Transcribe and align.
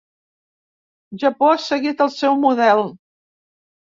Japó 1.23 1.51
ha 1.51 1.59
seguit 1.65 2.01
el 2.07 2.11
seu 2.15 2.39
model. 2.47 2.83